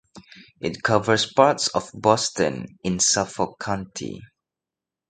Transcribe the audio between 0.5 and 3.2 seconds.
It covers parts of Boston in